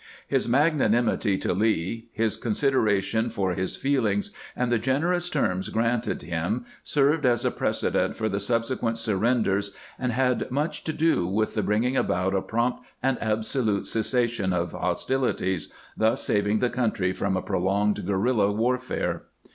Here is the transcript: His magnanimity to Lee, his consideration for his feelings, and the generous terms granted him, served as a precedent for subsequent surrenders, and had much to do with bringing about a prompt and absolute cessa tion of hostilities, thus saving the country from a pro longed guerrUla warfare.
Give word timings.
His 0.27 0.47
magnanimity 0.47 1.37
to 1.37 1.53
Lee, 1.53 2.07
his 2.11 2.35
consideration 2.35 3.29
for 3.29 3.53
his 3.53 3.75
feelings, 3.75 4.31
and 4.55 4.71
the 4.71 4.79
generous 4.79 5.29
terms 5.29 5.69
granted 5.69 6.23
him, 6.23 6.65
served 6.81 7.23
as 7.23 7.45
a 7.45 7.51
precedent 7.51 8.15
for 8.15 8.39
subsequent 8.39 8.97
surrenders, 8.97 9.75
and 9.99 10.11
had 10.11 10.49
much 10.49 10.83
to 10.85 10.93
do 10.93 11.27
with 11.27 11.53
bringing 11.67 11.95
about 11.95 12.33
a 12.33 12.41
prompt 12.41 12.83
and 13.03 13.21
absolute 13.21 13.83
cessa 13.83 14.27
tion 14.27 14.53
of 14.53 14.71
hostilities, 14.71 15.71
thus 15.95 16.23
saving 16.23 16.57
the 16.57 16.71
country 16.71 17.13
from 17.13 17.37
a 17.37 17.41
pro 17.43 17.59
longed 17.59 17.97
guerrUla 18.03 18.51
warfare. 18.55 19.25